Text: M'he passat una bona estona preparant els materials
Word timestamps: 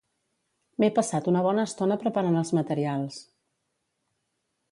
M'he 0.83 0.87
passat 0.99 1.27
una 1.31 1.43
bona 1.49 1.65
estona 1.69 1.99
preparant 2.05 2.39
els 2.41 2.53
materials 2.61 3.19